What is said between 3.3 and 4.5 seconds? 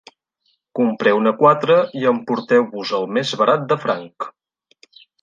barat de franc.